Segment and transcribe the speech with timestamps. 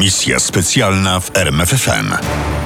[0.00, 2.14] Misja specjalna w RMFFM.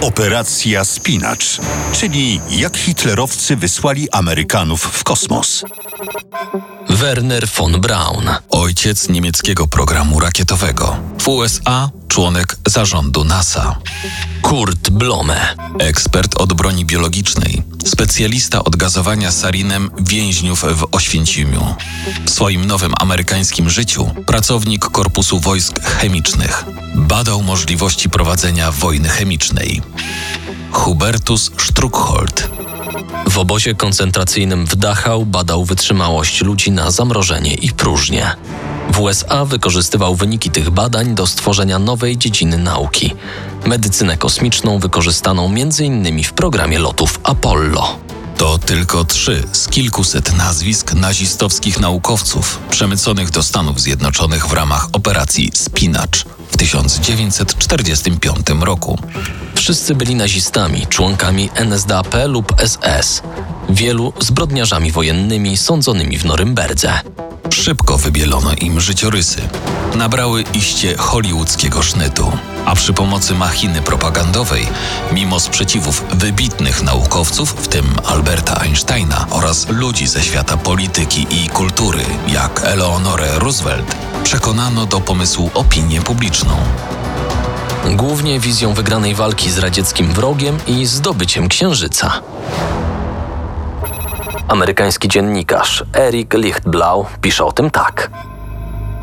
[0.01, 1.59] Operacja Spinacz,
[1.93, 5.65] czyli jak hitlerowcy wysłali Amerykanów w kosmos.
[6.91, 10.97] Werner von Braun, ojciec niemieckiego programu rakietowego.
[11.19, 13.79] W USA członek zarządu NASA.
[14.43, 21.75] Kurt Blome, ekspert od broni biologicznej, specjalista od gazowania sarinem więźniów w Oświęcimiu.
[22.27, 26.65] W swoim nowym amerykańskim życiu pracownik Korpusu Wojsk Chemicznych.
[26.95, 29.83] Badał możliwości prowadzenia wojny chemicznej.
[30.71, 32.64] Hubertus Struckhold.
[33.35, 38.31] W obozie koncentracyjnym w Dachau badał wytrzymałość ludzi na zamrożenie i próżnię.
[38.91, 43.15] W USA wykorzystywał wyniki tych badań do stworzenia nowej dziedziny nauki
[43.67, 46.25] medycynę kosmiczną wykorzystaną m.in.
[46.25, 47.99] w programie lotów Apollo.
[48.37, 55.51] To tylko trzy z kilkuset nazwisk nazistowskich naukowców przemyconych do Stanów Zjednoczonych w ramach operacji
[55.55, 58.99] Spinacz w 1945 roku.
[59.65, 63.23] Wszyscy byli nazistami, członkami NSDAP lub SS,
[63.69, 67.01] wielu zbrodniarzami wojennymi sądzonymi w Norymberdze.
[67.51, 69.41] Szybko wybielono im życiorysy.
[69.95, 72.33] Nabrały iście hollywoodzkiego sznytu,
[72.67, 74.67] a przy pomocy machiny propagandowej,
[75.13, 82.05] mimo sprzeciwów wybitnych naukowców, w tym Alberta Einsteina oraz ludzi ze świata polityki i kultury,
[82.29, 86.57] jak Eleonore Roosevelt, przekonano do pomysłu opinię publiczną.
[87.93, 92.21] Głównie wizją wygranej walki z radzieckim wrogiem i zdobyciem księżyca.
[94.49, 98.11] Amerykański dziennikarz Eric Lichtblau pisze o tym tak.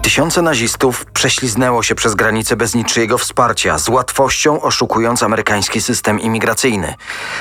[0.01, 6.95] Tysiące nazistów prześliznęło się przez granicę bez niczyjego wsparcia, z łatwością oszukując amerykański system imigracyjny.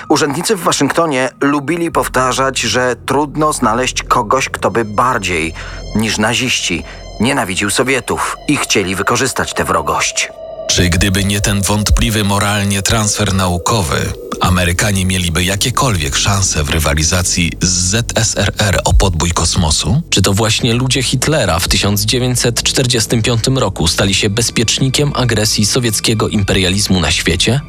[0.09, 5.55] Urzędnicy w Waszyngtonie lubili powtarzać, że trudno znaleźć kogoś, kto by bardziej
[5.95, 6.85] niż naziści
[7.21, 10.40] nienawidził Sowietów i chcieli wykorzystać tę wrogość.
[10.81, 17.69] Czy gdyby nie ten wątpliwy moralnie transfer naukowy, Amerykanie mieliby jakiekolwiek szanse w rywalizacji z
[17.69, 20.03] ZSRR o podbój kosmosu?
[20.11, 27.11] Czy to właśnie ludzie Hitlera w 1945 roku stali się bezpiecznikiem agresji sowieckiego imperializmu na
[27.11, 27.61] świecie?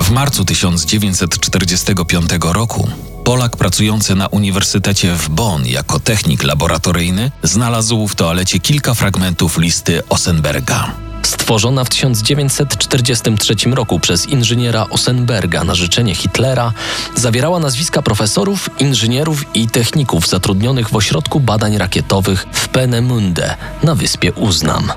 [0.00, 2.88] W marcu 1945 roku
[3.24, 10.02] Polak pracujący na uniwersytecie w Bonn jako technik laboratoryjny znalazł w toalecie kilka fragmentów listy
[10.08, 11.13] Osenberga.
[11.44, 16.72] Stworzona w 1943 roku przez inżyniera Osenberga na życzenie Hitlera,
[17.14, 24.32] zawierała nazwiska profesorów, inżynierów i techników zatrudnionych w ośrodku badań rakietowych w Penemunde na wyspie
[24.32, 24.92] Uznam.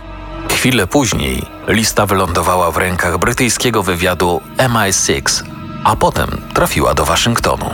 [0.50, 5.44] Chwilę później lista wylądowała w rękach brytyjskiego wywiadu MI6,
[5.84, 7.70] a potem trafiła do Waszyngtonu.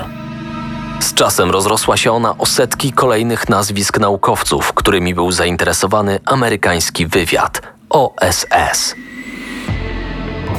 [0.99, 7.61] Z czasem rozrosła się ona o setki kolejnych nazwisk naukowców, którymi był zainteresowany amerykański wywiad–
[7.93, 8.95] OSS.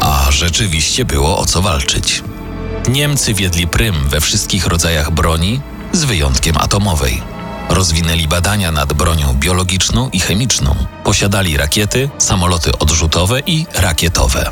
[0.01, 2.23] A rzeczywiście było o co walczyć.
[2.89, 5.61] Niemcy wiedli prym we wszystkich rodzajach broni,
[5.93, 7.23] z wyjątkiem atomowej.
[7.69, 10.77] Rozwinęli badania nad bronią biologiczną i chemiczną.
[11.05, 14.51] Posiadali rakiety, samoloty odrzutowe i rakietowe.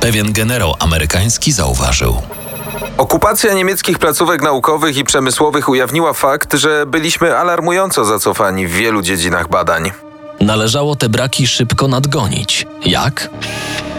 [0.00, 2.22] Pewien generał amerykański zauważył:
[2.98, 9.48] Okupacja niemieckich placówek naukowych i przemysłowych ujawniła fakt, że byliśmy alarmująco zacofani w wielu dziedzinach
[9.48, 9.92] badań.
[10.40, 12.66] Należało te braki szybko nadgonić.
[12.86, 13.30] Jak?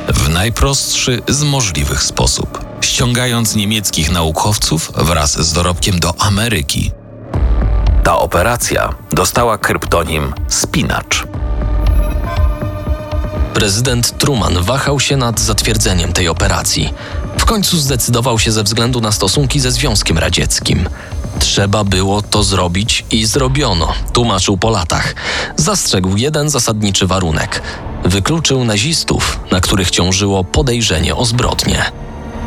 [0.08, 6.92] W najprostszy z możliwych sposób, ściągając niemieckich naukowców wraz z dorobkiem do Ameryki.
[8.04, 11.24] Ta operacja dostała kryptonim Spinacz.
[13.54, 16.94] Prezydent Truman wahał się nad zatwierdzeniem tej operacji.
[17.38, 20.90] W końcu zdecydował się ze względu na stosunki ze Związkiem Radzieckim.
[21.44, 25.16] Trzeba było to zrobić i zrobiono, tłumaczył po latach.
[25.56, 27.62] Zastrzegł jeden zasadniczy warunek.
[28.06, 31.86] Wykluczył nazistów, na których ciążyło podejrzenie o zbrodnię.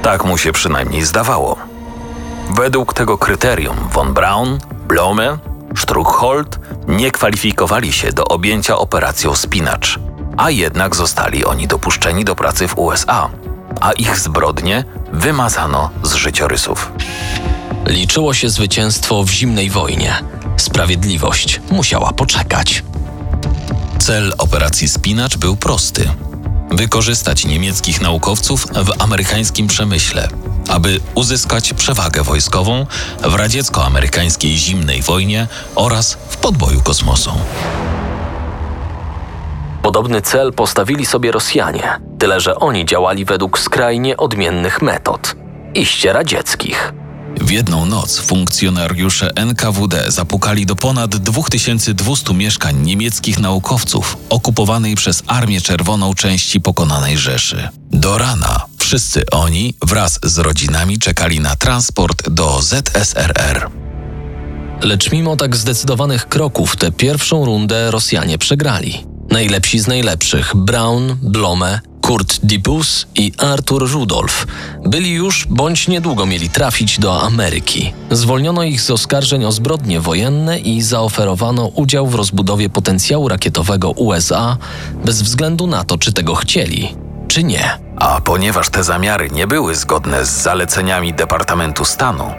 [0.02, 1.56] Tak mu się przynajmniej zdawało.
[2.50, 4.58] Według tego kryterium von Braun,
[4.88, 5.38] Blome,
[5.76, 6.58] Struckhold
[6.88, 9.98] nie kwalifikowali się do objęcia operacją Spinacz,
[10.36, 13.30] a jednak zostali oni dopuszczeni do pracy w USA,
[13.80, 16.92] a ich zbrodnie wymazano z życiorysów.
[17.86, 20.15] Liczyło się zwycięstwo w zimnej wojnie.
[20.56, 22.84] Sprawiedliwość musiała poczekać.
[23.98, 26.10] Cel operacji Spinacz był prosty:
[26.71, 30.28] wykorzystać niemieckich naukowców w amerykańskim przemyśle,
[30.68, 32.86] aby uzyskać przewagę wojskową
[33.22, 37.30] w radziecko-amerykańskiej zimnej wojnie oraz w podboju kosmosu.
[39.83, 45.36] Podobny cel postawili sobie Rosjanie, tyle że oni działali według skrajnie odmiennych metod
[45.74, 46.92] iście radzieckich.
[47.41, 55.60] W jedną noc funkcjonariusze NKWD zapukali do ponad 2200 mieszkań niemieckich naukowców okupowanej przez Armię
[55.60, 57.68] Czerwoną części pokonanej Rzeszy.
[57.91, 63.71] Do rana wszyscy oni wraz z rodzinami czekali na transport do ZSRR.
[64.83, 69.06] Lecz mimo tak zdecydowanych kroków, tę pierwszą rundę Rosjanie przegrali.
[69.30, 74.47] Najlepsi z najlepszych Braun, Blome, Kurt Dibus i Arthur Rudolf
[74.84, 77.92] byli już bądź niedługo mieli trafić do Ameryki.
[78.10, 84.56] Zwolniono ich z oskarżeń o zbrodnie wojenne i zaoferowano udział w rozbudowie potencjału rakietowego USA
[85.04, 86.97] bez względu na to, czy tego chcieli,
[87.28, 87.78] czy nie.
[87.97, 92.34] A ponieważ te zamiary nie były zgodne z zaleceniami Departamentu Stanu,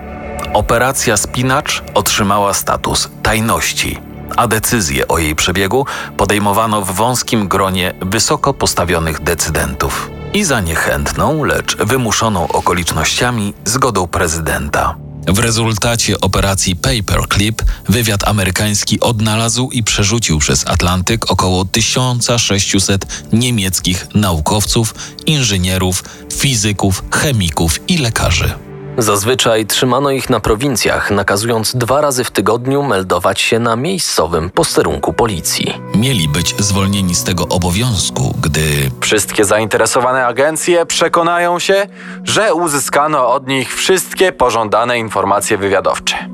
[0.53, 3.99] operacja Spinacz otrzymała status tajności,
[4.35, 5.85] a decyzje o jej przebiegu
[6.17, 14.95] podejmowano w wąskim gronie wysoko postawionych decydentów i za niechętną, lecz wymuszoną okolicznościami zgodą prezydenta.
[15.27, 24.95] W rezultacie operacji Paperclip wywiad amerykański odnalazł i przerzucił przez Atlantyk około 1600 niemieckich naukowców,
[25.25, 26.03] inżynierów,
[26.33, 28.66] fizyków, chemików i lekarzy.
[28.97, 35.13] Zazwyczaj trzymano ich na prowincjach, nakazując dwa razy w tygodniu meldować się na miejscowym posterunku
[35.13, 35.73] policji.
[35.95, 38.61] Mieli być zwolnieni z tego obowiązku, gdy
[39.01, 41.87] Wszystkie zainteresowane agencje przekonają się,
[42.23, 46.29] że uzyskano od nich wszystkie pożądane informacje wywiadowcze.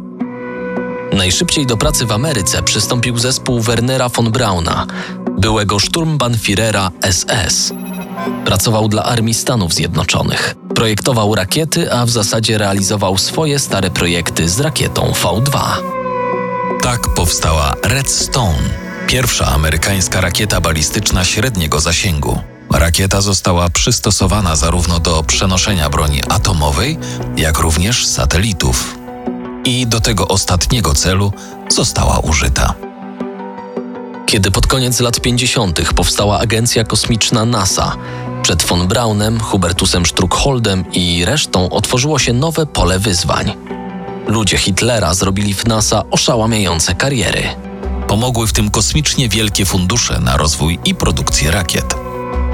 [1.13, 4.85] Najszybciej do pracy w Ameryce przystąpił zespół Wernera von Brauna,
[5.37, 7.73] byłego szturmbannführera SS.
[8.45, 10.55] Pracował dla Armii Stanów Zjednoczonych.
[10.75, 15.59] Projektował rakiety, a w zasadzie realizował swoje stare projekty z rakietą V2.
[16.81, 18.69] tak powstała Redstone,
[19.07, 22.39] pierwsza amerykańska rakieta balistyczna średniego zasięgu.
[22.73, 26.97] Rakieta została przystosowana zarówno do przenoszenia broni atomowej,
[27.37, 28.97] jak również satelitów.
[29.65, 31.33] I do tego ostatniego celu
[31.69, 32.73] została użyta.
[34.25, 35.93] Kiedy pod koniec lat 50.
[35.95, 37.95] powstała agencja kosmiczna NASA,
[38.41, 43.53] przed von Braunem, Hubertusem Struckholdem i resztą otworzyło się nowe pole wyzwań.
[44.27, 47.43] Ludzie Hitlera zrobili w NASA oszałamiające kariery.
[48.07, 51.95] Pomogły w tym kosmicznie wielkie fundusze na rozwój i produkcję rakiet.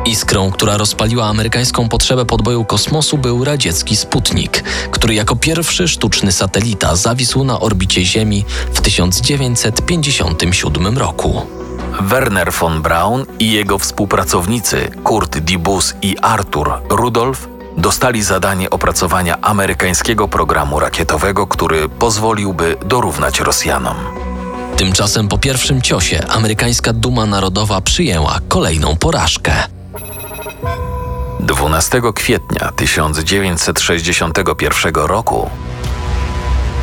[0.05, 6.95] Iskrą, która rozpaliła amerykańską potrzebę podboju kosmosu, był radziecki Sputnik, który jako pierwszy sztuczny satelita
[6.95, 11.58] zawisł na orbicie Ziemi w 1957 roku.
[12.01, 17.47] Werner von Braun i jego współpracownicy Kurt Dibus i Arthur Rudolf
[17.77, 23.95] dostali zadanie opracowania amerykańskiego programu rakietowego, który pozwoliłby dorównać Rosjanom.
[24.77, 29.53] Tymczasem po pierwszym ciosie amerykańska Duma Narodowa przyjęła kolejną porażkę.
[31.39, 35.49] 12 kwietnia 1961 roku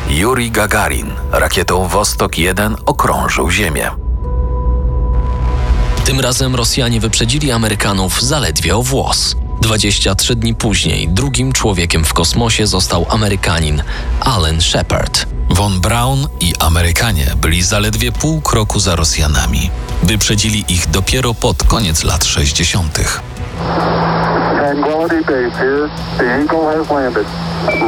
[0.09, 4.06] Yuri Gagarin rakietą Wostok 1 okrążył Ziemię.
[6.07, 9.35] Tym razem Rosjanie wyprzedzili Amerykanów zaledwie o włos.
[9.61, 13.83] 23 dni później drugim człowiekiem w kosmosie został Amerykanin
[14.19, 15.25] Alan Shepard.
[15.49, 19.69] Von Braun i Amerykanie byli zaledwie pół kroku za Rosjanami.
[20.03, 22.93] Wyprzedzili ich dopiero pod koniec lat 60.
[24.57, 25.89] Tranquility Base here.
[26.17, 27.27] The Eagle has landed.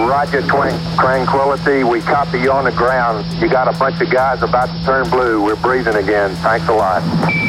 [0.10, 1.86] Roger, Twin- Tranquility.
[1.86, 3.26] We copy you on the ground.
[3.42, 5.46] You got a bunch of guys about to turn blue.
[5.46, 6.36] We're breathing again.
[6.44, 7.49] Thanks a lot.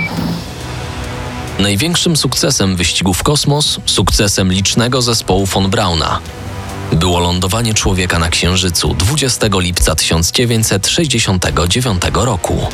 [1.60, 6.20] Największym sukcesem wyścigu w kosmos, sukcesem licznego zespołu von Brauna,
[6.92, 12.66] było lądowanie człowieka na Księżycu 20 lipca 1969 roku.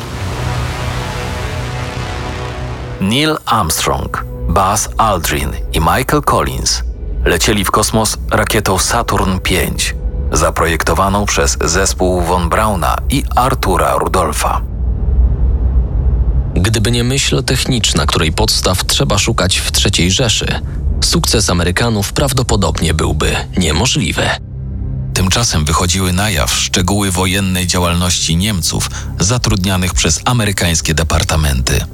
[3.01, 6.83] Neil Armstrong, Buzz Aldrin i Michael Collins
[7.25, 9.39] lecieli w kosmos rakietą Saturn V,
[10.31, 14.76] zaprojektowaną przez zespół von Brauna i Artura Rudolfa.
[16.61, 20.61] Gdyby nie myśl techniczna, której podstaw trzeba szukać w III Rzeszy,
[21.03, 24.29] sukces Amerykanów prawdopodobnie byłby niemożliwy.
[25.13, 31.85] Tymczasem wychodziły na jaw szczegóły wojennej działalności Niemców zatrudnianych przez amerykańskie departamenty.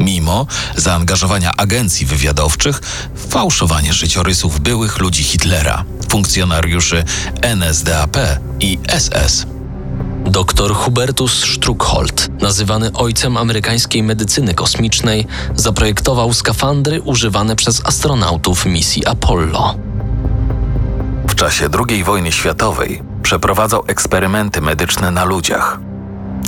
[0.00, 0.46] Mimo
[0.76, 2.80] zaangażowania agencji wywiadowczych
[3.14, 7.04] w fałszowanie życiorysów byłych ludzi Hitlera, funkcjonariuszy
[7.42, 8.16] NSDAP
[8.60, 9.55] i SS.
[10.26, 19.74] Dr Hubertus Struckhold, nazywany ojcem amerykańskiej medycyny kosmicznej, zaprojektował skafandry używane przez astronautów misji Apollo.
[21.28, 25.78] W czasie II wojny światowej przeprowadzał eksperymenty medyczne na ludziach.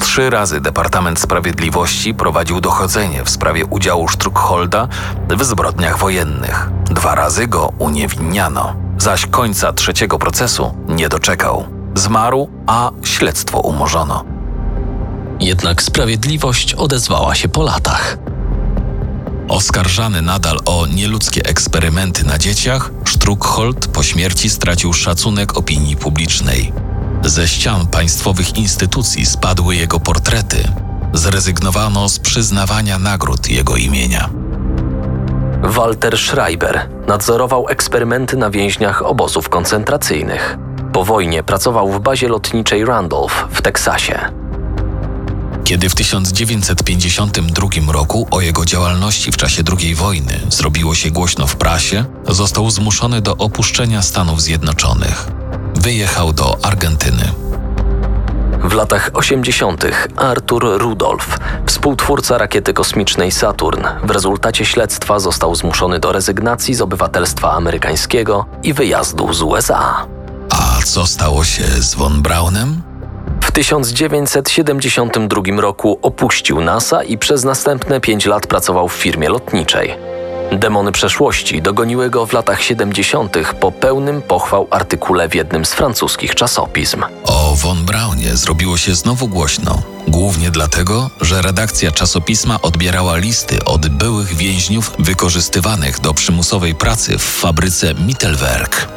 [0.00, 4.88] Trzy razy Departament Sprawiedliwości prowadził dochodzenie w sprawie udziału Struckholda
[5.28, 6.70] w zbrodniach wojennych.
[6.84, 11.77] Dwa razy go uniewinniano, zaś końca trzeciego procesu nie doczekał.
[11.98, 14.24] Zmarł, a śledztwo umorzono.
[15.40, 18.18] Jednak sprawiedliwość odezwała się po latach.
[19.48, 26.72] Oskarżany nadal o nieludzkie eksperymenty na dzieciach, Struckhold po śmierci stracił szacunek opinii publicznej.
[27.24, 30.72] Ze ścian państwowych instytucji spadły jego portrety.
[31.12, 34.30] Zrezygnowano z przyznawania nagród jego imienia.
[35.62, 40.67] Walter Schreiber nadzorował eksperymenty na więźniach obozów koncentracyjnych.
[40.92, 44.20] Po wojnie pracował w bazie lotniczej Randolph w Teksasie.
[45.64, 51.56] Kiedy w 1952 roku o jego działalności w czasie II wojny zrobiło się głośno w
[51.56, 55.26] prasie, został zmuszony do opuszczenia Stanów Zjednoczonych.
[55.74, 57.32] Wyjechał do Argentyny.
[58.64, 59.84] W latach 80.
[60.16, 67.52] Arthur Rudolph, współtwórca rakiety kosmicznej Saturn, w rezultacie śledztwa został zmuszony do rezygnacji z obywatelstwa
[67.52, 70.17] amerykańskiego i wyjazdu z USA.
[70.78, 72.82] A co stało się z von Braunem?
[73.42, 79.94] W 1972 roku opuścił NASA i przez następne pięć lat pracował w firmie lotniczej.
[80.52, 83.36] Demony przeszłości dogoniły go w latach 70.
[83.60, 87.04] po pełnym pochwał artykule w jednym z francuskich czasopism.
[87.24, 93.88] O von Braunie zrobiło się znowu głośno, głównie dlatego, że redakcja czasopisma odbierała listy od
[93.88, 98.88] byłych więźniów wykorzystywanych do przymusowej pracy w fabryce Mittelwerk.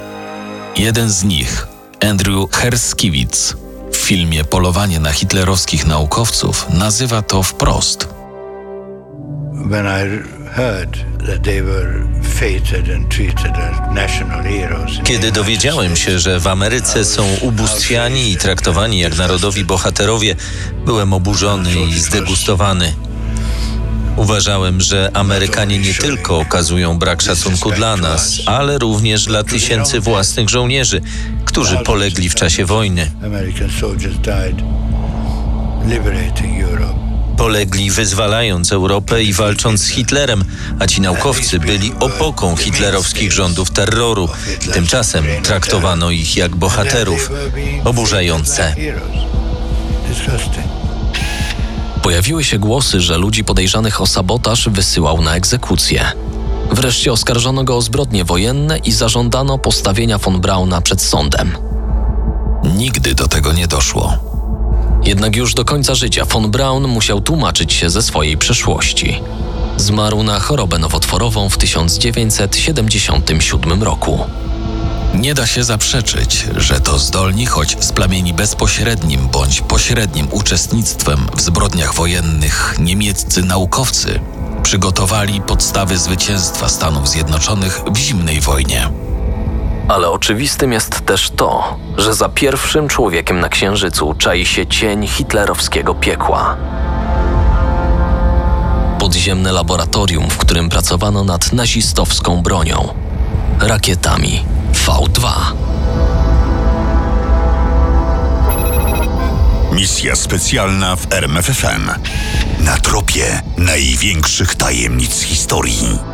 [0.77, 1.67] Jeden z nich,
[2.09, 3.55] Andrew Herskiewicz,
[3.91, 8.07] w filmie Polowanie na hitlerowskich naukowców nazywa to wprost.
[9.69, 10.23] When I
[10.55, 14.91] heard that they were fated and treated as national heroes.
[15.03, 20.35] Kiedy dowiedziałem się, że w Ameryce są ubóstwiani i traktowani jak narodowi bohaterowie,
[20.85, 22.93] byłem oburzony i zdegustowany.
[24.15, 30.49] Uważałem, że Amerykanie nie tylko okazują brak szacunku dla nas, ale również dla tysięcy własnych
[30.49, 31.01] żołnierzy,
[31.45, 33.11] którzy polegli w czasie wojny.
[37.37, 40.43] Polegli wyzwalając Europę i walcząc z Hitlerem,
[40.79, 44.29] a ci naukowcy byli opoką hitlerowskich rządów terroru.
[44.73, 47.31] Tymczasem traktowano ich jak bohaterów.
[47.83, 48.75] Oburzające.
[50.07, 50.70] Disgusting.
[52.03, 56.11] Pojawiły się głosy, że ludzi podejrzanych o sabotaż wysyłał na egzekucję.
[56.71, 61.57] Wreszcie oskarżono go o zbrodnie wojenne i zażądano postawienia von Brauna przed sądem.
[62.63, 64.17] Nigdy do tego nie doszło.
[65.03, 69.21] Jednak już do końca życia von Braun musiał tłumaczyć się ze swojej przeszłości.
[69.77, 74.25] Zmarł na chorobę nowotworową w 1977 roku.
[75.13, 81.93] Nie da się zaprzeczyć, że to zdolni, choć splamieni bezpośrednim bądź pośrednim uczestnictwem w zbrodniach
[81.93, 84.19] wojennych niemieccy naukowcy
[84.63, 88.89] przygotowali podstawy zwycięstwa Stanów Zjednoczonych w zimnej wojnie.
[89.87, 95.95] Ale oczywistym jest też to, że za pierwszym człowiekiem na Księżycu czai się cień hitlerowskiego
[95.95, 96.57] piekła.
[98.99, 102.93] Podziemne laboratorium, w którym pracowano nad nazistowską bronią
[103.59, 105.31] rakietami V2.
[109.71, 111.89] Misja specjalna w RMFFM.
[112.59, 116.10] Na tropie największych tajemnic historii.